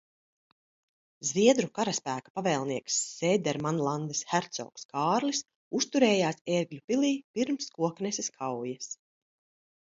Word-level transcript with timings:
Zviedru 1.31 1.67
karaspēka 1.79 2.33
pavēlnieks 2.39 2.95
Sēdermanlandes 3.17 4.21
hercogs 4.31 4.87
Kārlis 4.95 5.43
uzturējās 5.81 6.41
Ērgļu 6.57 6.81
pilī 6.93 7.13
pirms 7.39 7.71
Kokneses 7.77 8.33
kaujas. 8.41 8.91